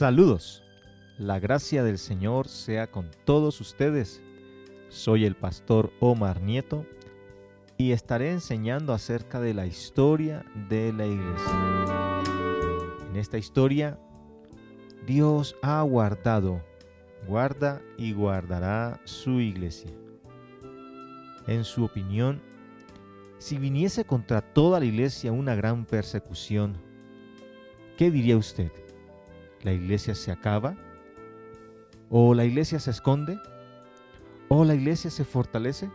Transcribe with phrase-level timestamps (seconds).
[0.00, 0.62] Saludos.
[1.18, 4.22] La gracia del Señor sea con todos ustedes.
[4.88, 6.86] Soy el pastor Omar Nieto
[7.76, 12.22] y estaré enseñando acerca de la historia de la iglesia.
[13.10, 13.98] En esta historia,
[15.06, 16.64] Dios ha guardado,
[17.28, 19.90] guarda y guardará su iglesia.
[21.46, 22.40] En su opinión,
[23.36, 26.78] si viniese contra toda la iglesia una gran persecución,
[27.98, 28.72] ¿qué diría usted?
[29.62, 30.76] ¿La iglesia se acaba?
[32.08, 33.38] ¿O la iglesia se esconde?
[34.48, 35.90] ¿O la iglesia se fortalece?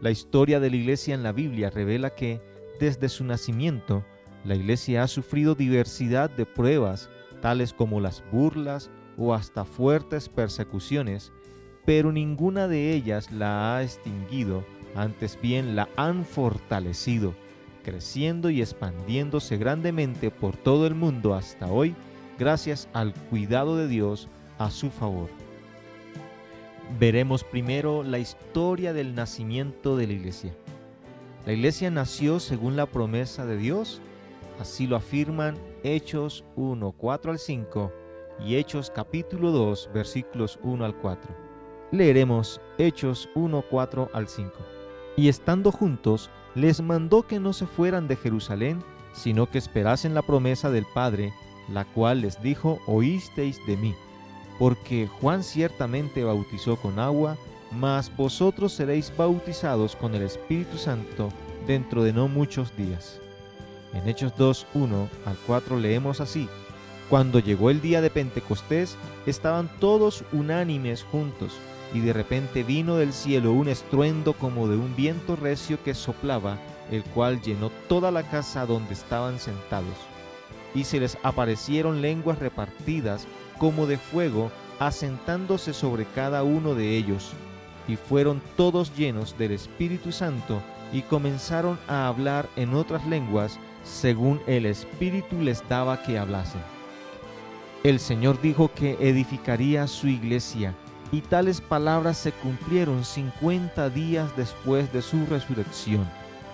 [0.00, 2.40] La historia de la iglesia en la Biblia revela que
[2.80, 4.04] desde su nacimiento
[4.44, 7.10] la iglesia ha sufrido diversidad de pruebas,
[7.42, 11.32] tales como las burlas o hasta fuertes persecuciones,
[11.84, 17.34] pero ninguna de ellas la ha extinguido, antes bien la han fortalecido,
[17.84, 21.94] creciendo y expandiéndose grandemente por todo el mundo hasta hoy,
[22.38, 25.28] gracias al cuidado de Dios a su favor.
[26.98, 30.54] Veremos primero la historia del nacimiento de la iglesia.
[31.44, 34.00] La iglesia nació según la promesa de Dios,
[34.60, 37.92] así lo afirman Hechos 1, 4 al 5
[38.44, 41.34] y Hechos capítulo 2, versículos 1 al 4.
[41.92, 44.52] Leeremos Hechos 1, 4 al 5.
[45.16, 50.22] Y estando juntos, les mandó que no se fueran de Jerusalén, sino que esperasen la
[50.22, 51.32] promesa del Padre,
[51.68, 53.94] la cual les dijo, oísteis de mí
[54.58, 57.36] porque Juan ciertamente bautizó con agua,
[57.72, 61.30] mas vosotros seréis bautizados con el Espíritu Santo
[61.66, 63.20] dentro de no muchos días.
[63.92, 66.48] En Hechos 2, 1 al 4 leemos así,
[67.08, 71.52] Cuando llegó el día de Pentecostés, estaban todos unánimes juntos,
[71.94, 76.58] y de repente vino del cielo un estruendo como de un viento recio que soplaba,
[76.90, 80.15] el cual llenó toda la casa donde estaban sentados.
[80.76, 83.26] Y se les aparecieron lenguas repartidas
[83.58, 87.32] como de fuego, asentándose sobre cada uno de ellos.
[87.88, 94.40] Y fueron todos llenos del Espíritu Santo y comenzaron a hablar en otras lenguas según
[94.46, 96.60] el Espíritu les daba que hablasen.
[97.84, 100.74] El Señor dijo que edificaría su iglesia,
[101.12, 106.04] y tales palabras se cumplieron cincuenta días después de su resurrección.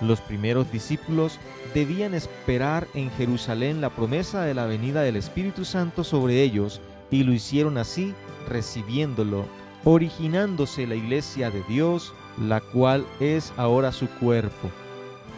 [0.03, 1.39] Los primeros discípulos
[1.75, 6.81] debían esperar en Jerusalén la promesa de la venida del Espíritu Santo sobre ellos,
[7.11, 8.13] y lo hicieron así,
[8.49, 9.47] recibiéndolo,
[9.85, 14.71] originándose la iglesia de Dios, la cual es ahora su cuerpo.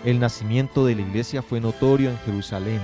[0.04, 2.81] El nacimiento de la iglesia fue notorio en Jerusalén.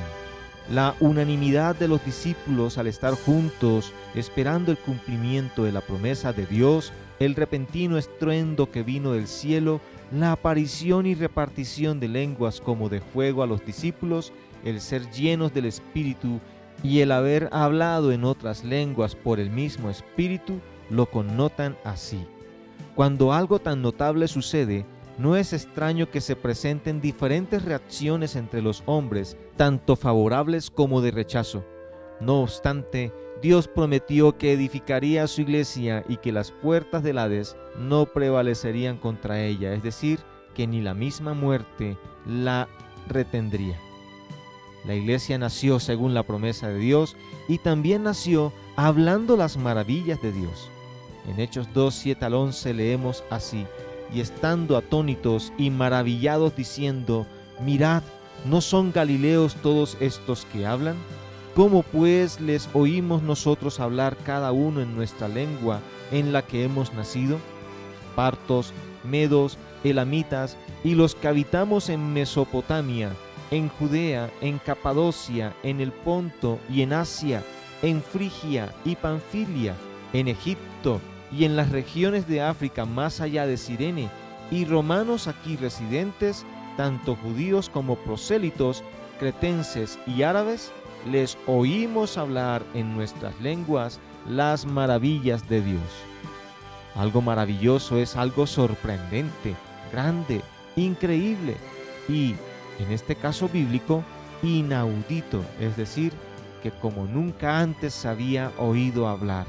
[0.70, 6.47] La unanimidad de los discípulos al estar juntos, esperando el cumplimiento de la promesa de
[6.47, 9.80] Dios, el repentino estruendo que vino del cielo,
[10.10, 14.32] la aparición y repartición de lenguas como de fuego a los discípulos,
[14.65, 16.41] el ser llenos del Espíritu
[16.82, 22.26] y el haber hablado en otras lenguas por el mismo Espíritu lo connotan así.
[22.94, 24.84] Cuando algo tan notable sucede,
[25.19, 31.10] no es extraño que se presenten diferentes reacciones entre los hombres, tanto favorables como de
[31.10, 31.65] rechazo.
[32.21, 38.04] No obstante, Dios prometió que edificaría su iglesia y que las puertas del Hades no
[38.04, 40.20] prevalecerían contra ella, es decir,
[40.54, 41.96] que ni la misma muerte
[42.26, 42.68] la
[43.08, 43.78] retendría.
[44.84, 47.16] La iglesia nació según la promesa de Dios
[47.48, 50.68] y también nació hablando las maravillas de Dios.
[51.26, 53.66] En Hechos 2, 7 al 11 leemos así,
[54.12, 57.26] y estando atónitos y maravillados diciendo,
[57.60, 58.02] mirad,
[58.44, 60.96] ¿no son Galileos todos estos que hablan?
[61.54, 65.80] ¿Cómo pues les oímos nosotros hablar cada uno en nuestra lengua
[66.12, 67.38] en la que hemos nacido?
[68.14, 68.72] Partos,
[69.02, 73.10] medos, elamitas y los que habitamos en Mesopotamia,
[73.50, 77.42] en Judea, en Capadocia, en el Ponto y en Asia,
[77.82, 79.74] en Frigia y Panfilia,
[80.12, 81.00] en Egipto
[81.32, 84.08] y en las regiones de África más allá de Sirene,
[84.53, 86.44] y romanos aquí residentes,
[86.76, 88.82] tanto judíos como prosélitos,
[89.18, 90.72] cretenses y árabes,
[91.06, 95.82] les oímos hablar en nuestras lenguas las maravillas de Dios.
[96.94, 99.54] Algo maravilloso es algo sorprendente,
[99.92, 100.42] grande,
[100.76, 101.56] increíble
[102.08, 102.34] y
[102.78, 104.02] en este caso bíblico,
[104.42, 106.12] inaudito, es decir,
[106.62, 109.46] que como nunca antes se había oído hablar.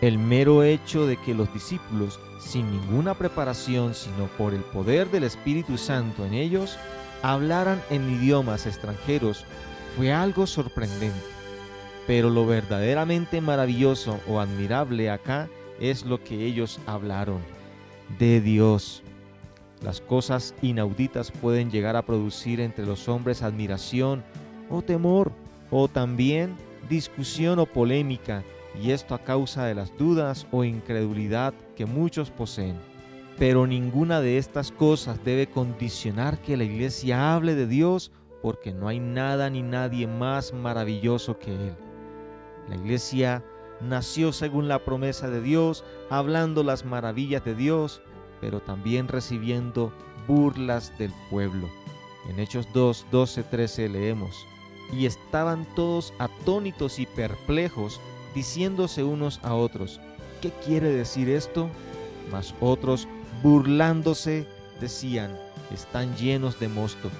[0.00, 5.24] El mero hecho de que los discípulos, sin ninguna preparación, sino por el poder del
[5.24, 6.76] Espíritu Santo en ellos,
[7.22, 9.44] hablaran en idiomas extranjeros,
[9.96, 11.18] fue algo sorprendente.
[12.06, 15.48] Pero lo verdaderamente maravilloso o admirable acá
[15.80, 17.40] es lo que ellos hablaron,
[18.18, 19.02] de Dios.
[19.82, 24.24] Las cosas inauditas pueden llegar a producir entre los hombres admiración
[24.70, 25.32] o temor,
[25.70, 26.56] o también
[26.88, 28.42] discusión o polémica,
[28.82, 32.76] y esto a causa de las dudas o incredulidad que muchos poseen.
[33.38, 38.10] Pero ninguna de estas cosas debe condicionar que la iglesia hable de Dios
[38.42, 41.76] porque no hay nada ni nadie más maravilloso que Él.
[42.68, 43.44] La iglesia
[43.80, 48.02] nació según la promesa de Dios, hablando las maravillas de Dios,
[48.40, 49.92] pero también recibiendo
[50.26, 51.68] burlas del pueblo.
[52.28, 54.46] En Hechos 2, 12, 13 leemos,
[54.92, 58.00] y estaban todos atónitos y perplejos,
[58.34, 60.00] diciéndose unos a otros,
[60.40, 61.68] ¿qué quiere decir esto?
[62.30, 63.08] Mas otros,
[63.42, 64.46] burlándose,
[64.80, 65.36] decían,
[65.72, 67.10] están llenos de mosto.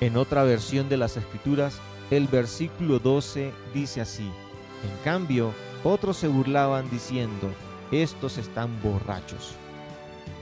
[0.00, 1.78] En otra versión de las Escrituras,
[2.10, 5.52] el versículo 12 dice así, en cambio,
[5.84, 7.50] otros se burlaban diciendo,
[7.92, 9.52] estos están borrachos.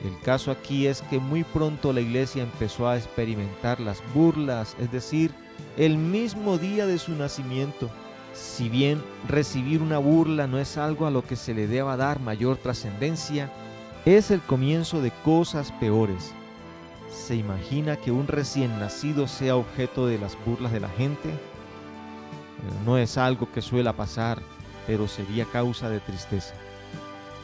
[0.04, 4.92] El caso aquí es que muy pronto la iglesia empezó a experimentar las burlas, es
[4.92, 5.32] decir,
[5.76, 7.90] el mismo día de su nacimiento.
[8.34, 12.20] Si bien recibir una burla no es algo a lo que se le deba dar
[12.20, 13.50] mayor trascendencia,
[14.04, 16.32] es el comienzo de cosas peores.
[17.10, 21.30] ¿Se imagina que un recién nacido sea objeto de las burlas de la gente?
[22.84, 24.40] No es algo que suela pasar,
[24.86, 26.54] pero sería causa de tristeza.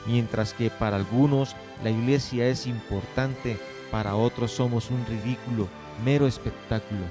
[0.06, 3.58] Mientras que para algunos la iglesia es importante,
[3.90, 5.68] para otros somos un ridículo,
[6.04, 7.02] mero espectáculo.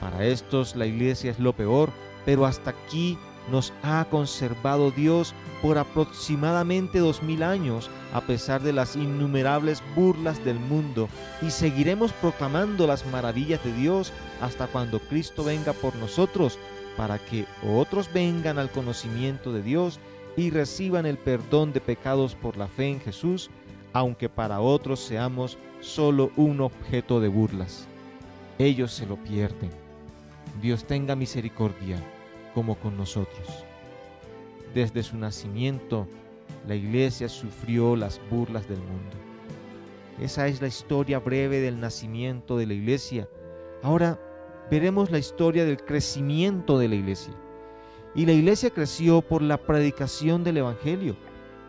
[0.00, 1.90] Para estos la iglesia es lo peor,
[2.24, 3.18] pero hasta aquí
[3.50, 10.44] nos ha conservado Dios por aproximadamente dos mil años, a pesar de las innumerables burlas
[10.44, 11.08] del mundo,
[11.42, 16.58] y seguiremos proclamando las maravillas de Dios hasta cuando Cristo venga por nosotros,
[16.96, 19.98] para que otros vengan al conocimiento de Dios
[20.36, 23.50] y reciban el perdón de pecados por la fe en Jesús,
[23.92, 27.86] aunque para otros seamos solo un objeto de burlas.
[28.58, 29.70] Ellos se lo pierden.
[30.60, 31.98] Dios tenga misericordia
[32.54, 33.64] como con nosotros.
[34.74, 36.06] Desde su nacimiento,
[36.66, 39.16] la iglesia sufrió las burlas del mundo.
[40.20, 43.28] Esa es la historia breve del nacimiento de la iglesia.
[43.82, 44.18] Ahora
[44.70, 47.34] veremos la historia del crecimiento de la iglesia.
[48.14, 51.16] Y la iglesia creció por la predicación del Evangelio.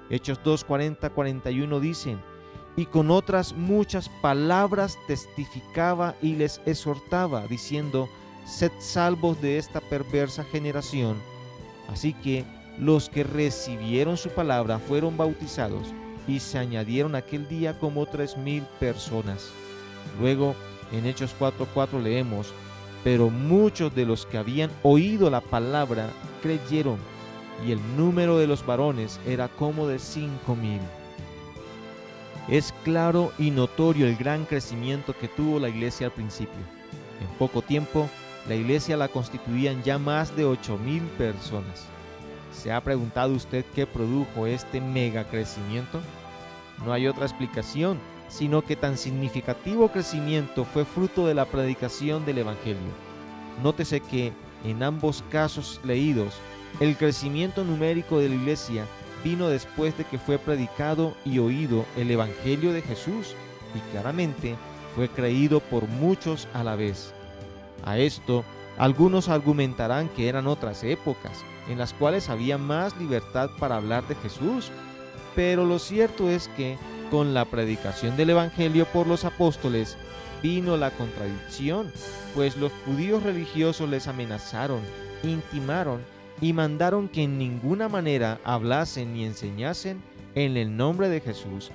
[0.10, 2.22] Hechos 2, 40, 41 dicen,
[2.78, 8.08] y con otras muchas palabras testificaba y les exhortaba, diciendo,
[8.46, 11.18] sed salvos de esta perversa generación.
[11.90, 12.46] Así que
[12.80, 15.94] los que recibieron su palabra fueron bautizados
[16.28, 19.50] y se añadieron aquel día como tres mil personas.
[20.20, 20.56] Luego,
[20.92, 22.54] en Hechos 4:4 leemos,
[23.04, 26.10] pero muchos de los que habían oído la palabra
[26.42, 26.98] creyeron,
[27.66, 30.82] y el número de los varones era como de cinco mil.
[32.48, 36.60] Es claro y notorio el gran crecimiento que tuvo la iglesia al principio.
[37.22, 38.10] En poco tiempo,
[38.48, 41.88] la iglesia la constituían ya más de 8 mil personas.
[42.54, 46.00] ¿Se ha preguntado usted qué produjo este mega crecimiento?
[46.86, 52.40] No hay otra explicación, sino que tan significativo crecimiento fue fruto de la predicación del
[52.40, 52.94] Evangelio.
[53.64, 54.32] Nótese que
[54.64, 56.36] en ambos casos leídos,
[56.80, 58.86] el crecimiento numérico de la iglesia
[59.24, 63.34] vino después de que fue predicado y oído el Evangelio de Jesús
[63.74, 64.56] y claramente
[64.96, 67.15] fue creído por muchos a la vez.
[67.84, 68.44] A esto,
[68.78, 74.16] algunos argumentarán que eran otras épocas, en las cuales había más libertad para hablar de
[74.16, 74.72] Jesús,
[75.36, 76.78] pero lo cierto es que
[77.12, 79.98] con la predicación del Evangelio por los apóstoles
[80.42, 81.92] vino la contradicción,
[82.34, 84.82] pues los judíos religiosos les amenazaron,
[85.24, 86.02] intimaron
[86.42, 90.02] y mandaron que en ninguna manera hablasen ni enseñasen
[90.36, 91.72] en el nombre de Jesús.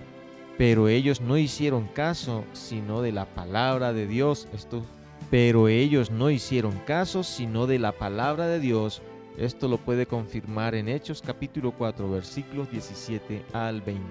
[0.58, 4.46] Pero ellos no hicieron caso sino de la palabra de Dios.
[4.52, 4.84] Esto
[5.28, 9.02] pero ellos no hicieron caso sino de la palabra de Dios.
[9.36, 14.02] Esto lo puede confirmar en Hechos capítulo 4 versículos 17 al 20.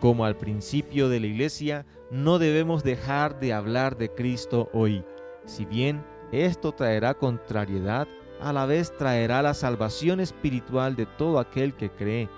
[0.00, 5.04] Como al principio de la iglesia, no debemos dejar de hablar de Cristo hoy.
[5.44, 8.06] Si bien esto traerá contrariedad,
[8.40, 12.28] a la vez traerá la salvación espiritual de todo aquel que cree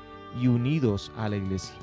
[0.41, 1.75] y unidos a la iglesia.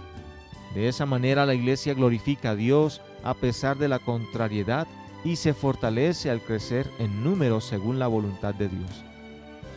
[0.74, 4.88] De esa manera la iglesia glorifica a Dios a pesar de la contrariedad
[5.24, 9.03] y se fortalece al crecer en número según la voluntad de Dios.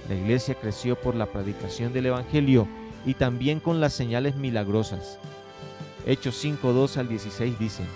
[0.09, 2.67] La iglesia creció por la predicación del Evangelio
[3.07, 5.19] y también con las señales milagrosas.
[6.07, 7.87] Hechos 5, 2 al 16 dicen,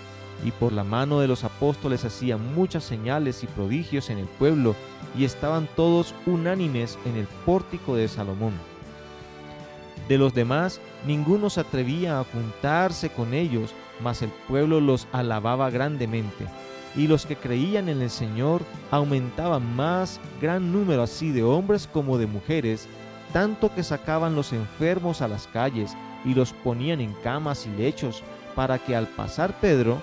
[0.43, 4.75] y por la mano de los apóstoles hacían muchas señales y prodigios en el pueblo,
[5.17, 8.53] y estaban todos unánimes en el pórtico de Salomón.
[10.09, 15.69] De los demás, ninguno se atrevía a juntarse con ellos, mas el pueblo los alababa
[15.69, 16.45] grandemente
[16.95, 18.61] y los que creían en el Señor
[18.91, 22.87] aumentaban más gran número así de hombres como de mujeres,
[23.33, 28.23] tanto que sacaban los enfermos a las calles y los ponían en camas y lechos,
[28.55, 30.01] para que al pasar Pedro,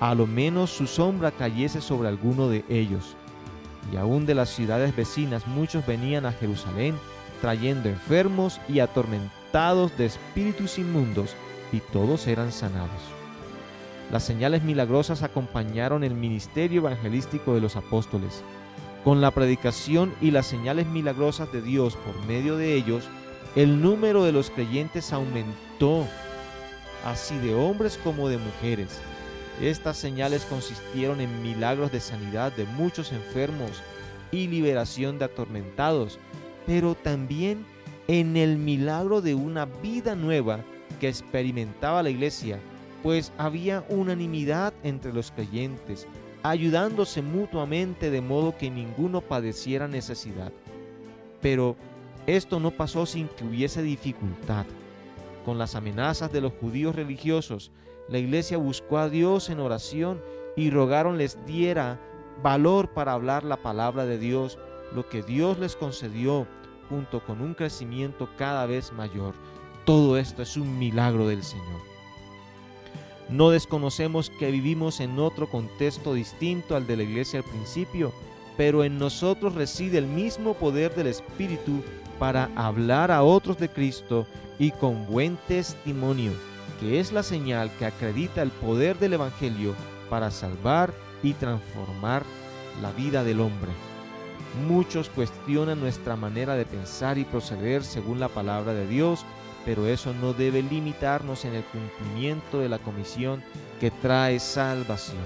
[0.00, 3.16] a lo menos su sombra cayese sobre alguno de ellos.
[3.92, 6.94] Y aún de las ciudades vecinas muchos venían a Jerusalén,
[7.40, 11.34] trayendo enfermos y atormentados de espíritus inmundos,
[11.72, 13.23] y todos eran sanados.
[14.10, 18.42] Las señales milagrosas acompañaron el ministerio evangelístico de los apóstoles.
[19.02, 23.08] Con la predicación y las señales milagrosas de Dios por medio de ellos,
[23.56, 26.06] el número de los creyentes aumentó,
[27.04, 29.00] así de hombres como de mujeres.
[29.60, 33.82] Estas señales consistieron en milagros de sanidad de muchos enfermos
[34.32, 36.18] y liberación de atormentados,
[36.66, 37.64] pero también
[38.08, 40.60] en el milagro de una vida nueva
[41.00, 42.58] que experimentaba la iglesia,
[43.04, 46.08] pues había unanimidad entre los creyentes,
[46.42, 50.50] ayudándose mutuamente de modo que ninguno padeciera necesidad.
[51.42, 51.76] Pero
[52.26, 54.64] esto no pasó sin que hubiese dificultad.
[55.44, 57.72] Con las amenazas de los judíos religiosos,
[58.08, 60.22] la iglesia buscó a Dios en oración
[60.56, 62.00] y rogaron les diera
[62.42, 64.58] valor para hablar la palabra de Dios,
[64.94, 66.46] lo que Dios les concedió
[66.88, 69.34] junto con un crecimiento cada vez mayor.
[69.84, 71.93] Todo esto es un milagro del Señor.
[73.28, 78.12] No desconocemos que vivimos en otro contexto distinto al de la iglesia al principio,
[78.56, 81.82] pero en nosotros reside el mismo poder del Espíritu
[82.18, 84.26] para hablar a otros de Cristo
[84.58, 86.32] y con buen testimonio,
[86.80, 89.74] que es la señal que acredita el poder del Evangelio
[90.10, 92.22] para salvar y transformar
[92.80, 93.72] la vida del hombre.
[94.68, 99.24] Muchos cuestionan nuestra manera de pensar y proceder según la palabra de Dios,
[99.64, 103.42] pero eso no debe limitarnos en el cumplimiento de la comisión
[103.80, 105.22] que trae salvación.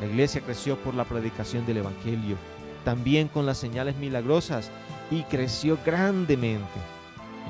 [0.00, 2.36] La iglesia creció por la predicación del Evangelio,
[2.84, 4.70] también con las señales milagrosas,
[5.10, 6.78] y creció grandemente.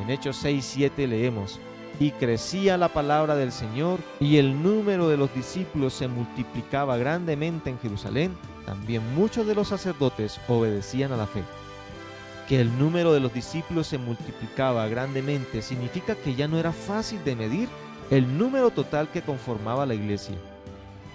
[0.01, 1.61] En Hechos 6, 7 leemos,
[1.99, 7.71] y crecía la palabra del Señor, y el número de los discípulos se multiplicaba grandemente
[7.71, 11.43] en Jerusalén, también muchos de los sacerdotes obedecían a la fe.
[12.50, 17.23] Que el número de los discípulos se multiplicaba grandemente significa que ya no era fácil
[17.23, 17.69] de medir
[18.11, 20.35] el número total que conformaba la iglesia.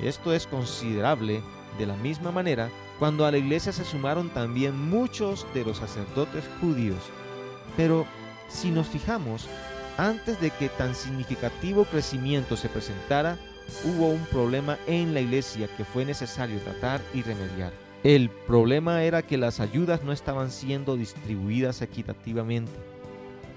[0.01, 1.43] Esto es considerable
[1.77, 6.45] de la misma manera cuando a la iglesia se sumaron también muchos de los sacerdotes
[6.61, 7.03] judíos.
[7.75, 8.05] Pero
[8.47, 9.49] si nos fijamos,
[9.97, 13.37] antes de que tan significativo crecimiento se presentara,
[13.83, 17.84] hubo un problema en la iglesia que fue necesario tratar y remediar.
[18.05, 22.71] El problema era que las ayudas no estaban siendo distribuidas equitativamente.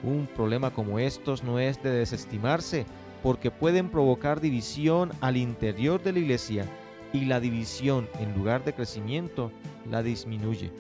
[0.03, 2.87] Un problema como estos no es de desestimarse
[3.23, 6.65] porque pueden provocar división al interior de la iglesia
[7.13, 9.53] y la división en lugar de crecimiento
[9.91, 10.73] la disminuye.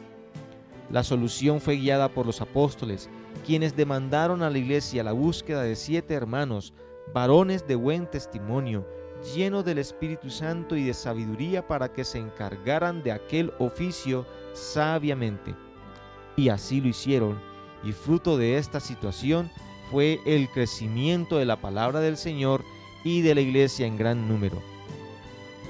[0.90, 3.10] La solución fue guiada por los apóstoles,
[3.44, 6.72] quienes demandaron a la iglesia la búsqueda de siete hermanos,
[7.12, 8.86] varones de buen testimonio,
[9.34, 15.54] llenos del Espíritu Santo y de sabiduría para que se encargaran de aquel oficio sabiamente.
[16.36, 17.40] Y así lo hicieron,
[17.82, 19.50] y fruto de esta situación
[19.90, 22.62] fue el crecimiento de la palabra del Señor
[23.04, 24.62] y de la iglesia en gran número.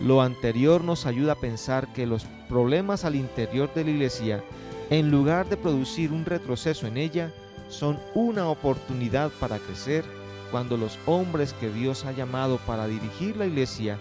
[0.05, 4.45] Lo anterior nos ayuda a pensar que los problemas al interior de la iglesia,
[4.91, 7.33] en lugar de producir un retroceso en ella,
[7.69, 10.05] son una oportunidad para crecer
[10.51, 13.99] cuando los hombres que Dios ha llamado para dirigir la iglesia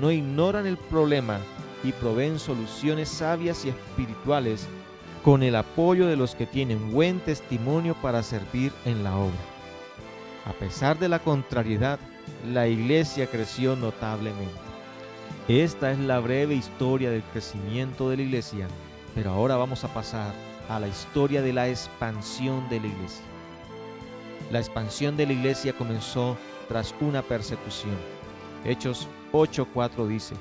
[0.00, 1.38] no ignoran el problema
[1.82, 4.66] y proveen soluciones sabias y espirituales
[5.22, 9.36] con el apoyo de los que tienen buen testimonio para servir en la obra.
[10.46, 11.98] A pesar de la contrariedad,
[12.50, 14.68] la iglesia creció notablemente.
[15.48, 18.68] Esta es la breve historia del crecimiento de la iglesia,
[19.14, 20.32] pero ahora vamos a pasar
[20.68, 23.24] a la historia de la expansión de la iglesia.
[24.50, 26.36] La expansión de la iglesia comenzó
[26.68, 27.96] tras una persecución.
[28.64, 30.34] Hechos 8:4 dice,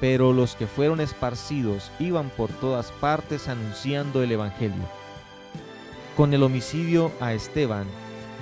[0.00, 4.84] pero los que fueron esparcidos iban por todas partes anunciando el Evangelio.
[6.16, 7.86] Con el homicidio a Esteban,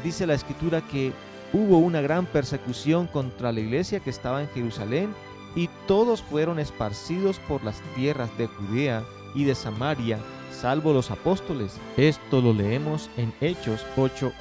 [0.03, 1.13] dice la escritura que
[1.53, 5.15] hubo una gran persecución contra la iglesia que estaba en Jerusalén
[5.57, 10.19] y todos fueron esparcidos por las tierras de Judea y de Samaria,
[10.53, 11.79] salvo los apóstoles.
[11.97, 14.33] Esto lo leemos en Hechos 8.1.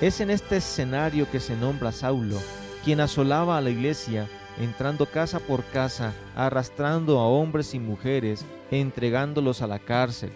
[0.00, 2.36] Es en este escenario que se nombra Saulo,
[2.84, 4.28] quien asolaba a la iglesia,
[4.60, 10.30] entrando casa por casa, arrastrando a hombres y mujeres, entregándolos a la cárcel.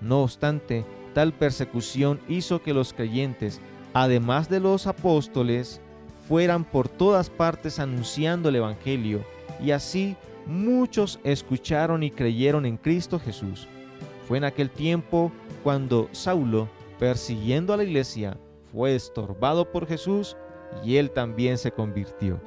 [0.00, 3.60] No obstante, tal persecución hizo que los creyentes,
[3.94, 5.80] además de los apóstoles,
[6.26, 9.24] fueran por todas partes anunciando el Evangelio,
[9.62, 13.68] y así muchos escucharon y creyeron en Cristo Jesús.
[14.26, 15.30] Fue en aquel tiempo
[15.62, 18.36] cuando Saulo, persiguiendo a la iglesia,
[18.72, 20.36] fue estorbado por Jesús
[20.84, 22.40] y él también se convirtió.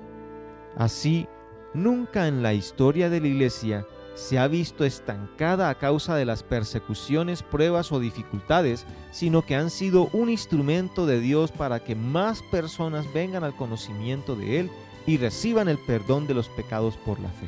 [0.75, 1.27] Así,
[1.73, 6.43] nunca en la historia de la iglesia se ha visto estancada a causa de las
[6.43, 12.41] persecuciones, pruebas o dificultades, sino que han sido un instrumento de Dios para que más
[12.51, 14.71] personas vengan al conocimiento de Él
[15.07, 17.47] y reciban el perdón de los pecados por la fe.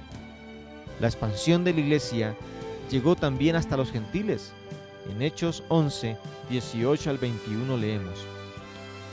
[0.99, 2.35] La expansión de la iglesia
[2.89, 4.53] llegó también hasta los gentiles.
[5.09, 6.17] En Hechos 11,
[6.49, 8.25] 18 al 21 leemos.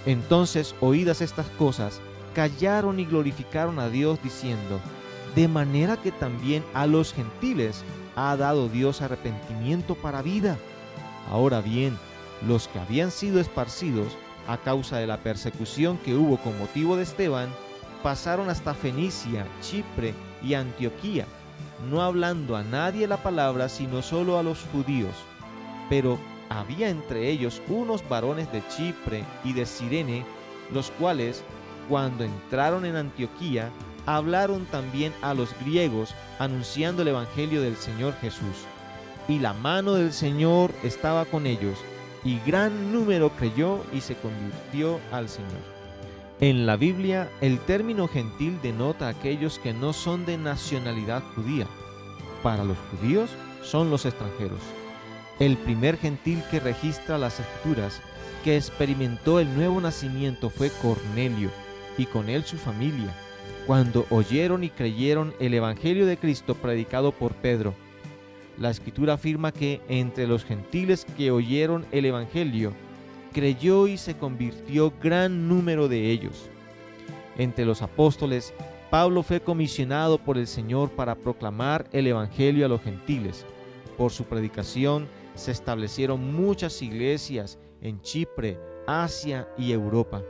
[0.07, 2.00] Entonces, oídas estas cosas,
[2.35, 4.80] callaron y glorificaron a Dios diciendo,
[5.35, 7.85] de manera que también a los gentiles
[8.16, 10.57] ha dado Dios arrepentimiento para vida.
[11.30, 11.97] Ahora bien,
[12.47, 14.16] los que habían sido esparcidos
[14.49, 17.50] a causa de la persecución que hubo con motivo de Esteban,
[18.02, 21.26] pasaron hasta Fenicia, Chipre y Antioquía,
[21.88, 25.14] no hablando a nadie la palabra, sino solo a los judíos.
[25.88, 26.19] Pero
[26.50, 30.25] había entre ellos unos varones de Chipre y de Sirene,
[30.73, 31.42] los cuales,
[31.88, 33.71] cuando entraron en Antioquía,
[34.04, 38.66] hablaron también a los griegos, anunciando el Evangelio del Señor Jesús.
[39.28, 41.78] Y la mano del Señor estaba con ellos,
[42.25, 45.80] y gran número creyó y se convirtió al Señor.
[46.40, 51.66] En la Biblia, el término gentil denota a aquellos que no son de nacionalidad judía.
[52.42, 53.30] Para los judíos
[53.62, 54.61] son los extranjeros.
[55.40, 58.02] El primer gentil que registra las escrituras
[58.44, 61.49] que experimentó el nuevo nacimiento fue Cornelio
[61.97, 63.14] y con él su familia,
[63.66, 67.73] cuando oyeron y creyeron el Evangelio de Cristo predicado por Pedro.
[68.59, 72.75] La escritura afirma que entre los gentiles que oyeron el Evangelio,
[73.32, 76.50] creyó y se convirtió gran número de ellos.
[77.38, 78.53] Entre los apóstoles,
[78.90, 83.46] Pablo fue comisionado por el Señor para proclamar el Evangelio a los gentiles.
[83.96, 90.23] Por su predicación se establecieron muchas iglesias en Chipre, Asia y Europa.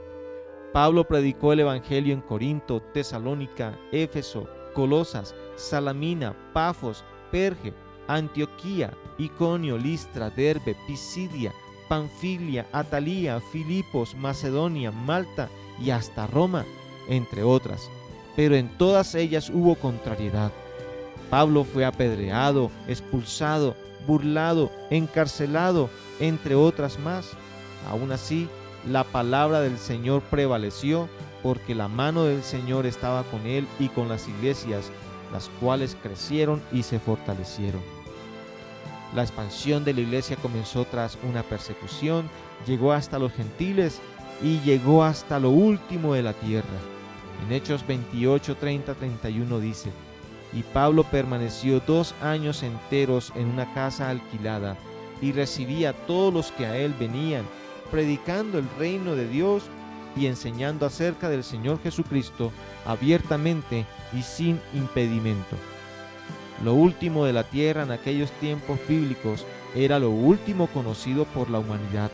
[0.72, 7.72] Pablo predicó el Evangelio en Corinto, Tesalónica, Éfeso, Colosas, Salamina, Pafos, Perge,
[8.06, 11.52] Antioquía, Iconio, Listra, Derbe, Pisidia,
[11.88, 15.48] Panfilia, Atalía, Filipos, Macedonia, Malta
[15.80, 16.64] y hasta Roma,
[17.08, 17.90] entre otras.
[18.36, 20.52] Pero en todas ellas hubo contrariedad.
[21.30, 27.30] Pablo fue apedreado, expulsado, burlado, encarcelado, entre otras más.
[27.88, 28.48] Aún así,
[28.88, 31.08] la palabra del Señor prevaleció
[31.42, 34.90] porque la mano del Señor estaba con él y con las iglesias,
[35.32, 37.80] las cuales crecieron y se fortalecieron.
[39.14, 42.30] La expansión de la iglesia comenzó tras una persecución,
[42.66, 44.00] llegó hasta los gentiles
[44.42, 46.66] y llegó hasta lo último de la tierra.
[47.44, 49.90] En Hechos 28, 30, 31 dice,
[50.52, 54.76] y Pablo permaneció dos años enteros en una casa alquilada
[55.22, 57.44] y recibía a todos los que a él venían,
[57.90, 59.64] predicando el reino de Dios
[60.16, 62.52] y enseñando acerca del Señor Jesucristo
[62.84, 65.56] abiertamente y sin impedimento.
[66.64, 71.58] Lo último de la tierra en aquellos tiempos bíblicos era lo último conocido por la
[71.58, 72.10] humanidad.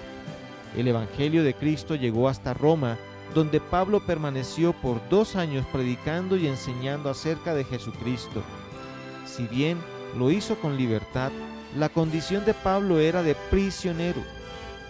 [0.76, 2.98] El Evangelio de Cristo llegó hasta Roma,
[3.34, 8.42] donde Pablo permaneció por dos años predicando y enseñando acerca de Jesucristo.
[9.26, 9.78] Si bien
[10.16, 11.30] lo hizo con libertad,
[11.76, 14.22] la condición de Pablo era de prisionero.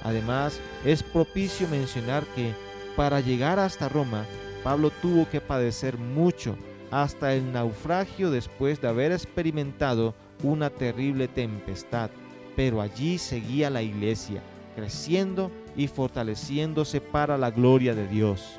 [0.04, 2.52] Además, es propicio mencionar que
[2.94, 4.24] para llegar hasta Roma,
[4.62, 6.56] Pablo tuvo que padecer mucho
[6.90, 12.10] hasta el naufragio después de haber experimentado una terrible tempestad,
[12.54, 14.42] pero allí seguía la iglesia,
[14.74, 18.58] creciendo y fortaleciéndose para la gloria de Dios.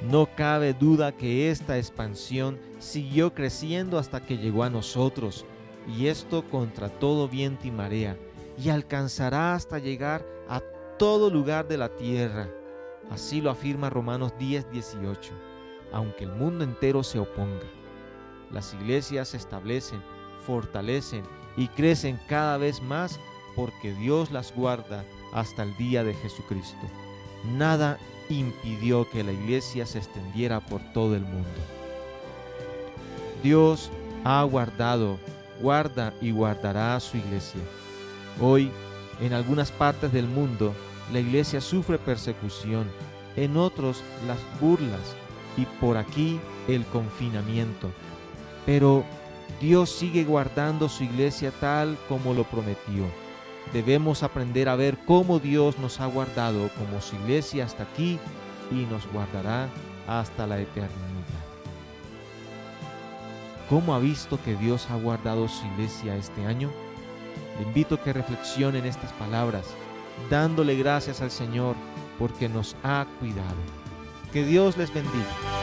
[0.00, 5.46] No cabe duda que esta expansión siguió creciendo hasta que llegó a nosotros,
[5.86, 8.16] y esto contra todo viento y marea,
[8.58, 10.60] y alcanzará hasta llegar a
[10.98, 12.48] todo lugar de la tierra.
[13.10, 15.52] Así lo afirma Romanos 10, 18
[15.92, 17.66] aunque el mundo entero se oponga.
[18.50, 20.02] Las iglesias se establecen,
[20.46, 21.22] fortalecen
[21.56, 23.20] y crecen cada vez más
[23.54, 26.86] porque Dios las guarda hasta el día de Jesucristo.
[27.56, 31.48] Nada impidió que la iglesia se extendiera por todo el mundo.
[33.42, 33.90] Dios
[34.24, 35.18] ha guardado,
[35.60, 37.60] guarda y guardará a su iglesia.
[38.40, 38.70] Hoy,
[39.20, 40.72] en algunas partes del mundo,
[41.12, 42.88] la iglesia sufre persecución,
[43.36, 45.16] en otros las burlas,
[45.56, 47.90] y por aquí el confinamiento.
[48.64, 49.04] Pero
[49.60, 53.04] Dios sigue guardando su iglesia tal como lo prometió.
[53.72, 58.18] Debemos aprender a ver cómo Dios nos ha guardado como su iglesia hasta aquí
[58.70, 59.68] y nos guardará
[60.06, 60.92] hasta la eternidad.
[63.68, 66.70] ¿Cómo ha visto que Dios ha guardado su iglesia este año?
[67.58, 69.64] Le invito a que reflexione en estas palabras,
[70.28, 71.74] dándole gracias al Señor
[72.18, 73.56] porque nos ha cuidado.
[74.32, 75.61] Que Dios les bendiga.